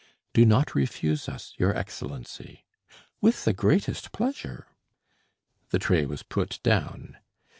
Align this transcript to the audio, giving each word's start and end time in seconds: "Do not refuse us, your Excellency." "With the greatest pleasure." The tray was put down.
"Do 0.33 0.47
not 0.47 0.73
refuse 0.73 1.29
us, 1.29 1.53
your 1.57 1.77
Excellency." 1.77 2.65
"With 3.21 3.45
the 3.45 3.53
greatest 3.53 4.11
pleasure." 4.11 4.65
The 5.69 5.77
tray 5.77 6.07
was 6.07 6.23
put 6.23 6.59
down. 6.63 7.17